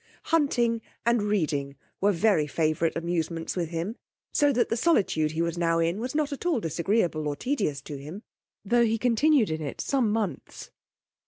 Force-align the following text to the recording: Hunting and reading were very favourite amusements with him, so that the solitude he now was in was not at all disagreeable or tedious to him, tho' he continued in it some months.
Hunting 0.33 0.81
and 1.05 1.21
reading 1.21 1.75
were 1.99 2.11
very 2.11 2.47
favourite 2.47 2.95
amusements 2.95 3.55
with 3.55 3.69
him, 3.69 3.97
so 4.31 4.51
that 4.51 4.69
the 4.69 4.75
solitude 4.75 5.33
he 5.33 5.41
now 5.41 5.77
was 5.77 5.85
in 5.87 5.99
was 5.99 6.15
not 6.15 6.33
at 6.33 6.43
all 6.43 6.59
disagreeable 6.59 7.27
or 7.27 7.35
tedious 7.35 7.83
to 7.83 7.97
him, 7.99 8.23
tho' 8.65 8.83
he 8.83 8.97
continued 8.97 9.51
in 9.51 9.61
it 9.61 9.79
some 9.79 10.11
months. 10.11 10.71